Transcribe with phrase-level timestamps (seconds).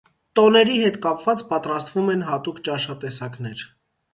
[0.37, 3.67] Տոների հետ կապված պատրաստվում են հատուկ ճաշատեկասներ։